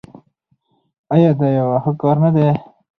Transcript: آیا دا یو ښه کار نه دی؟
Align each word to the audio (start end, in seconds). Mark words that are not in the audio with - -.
آیا 1.13 1.31
دا 1.39 1.47
یو 1.57 1.67
ښه 1.83 1.91
کار 2.01 2.15
نه 2.23 2.29
دی؟ 2.35 2.47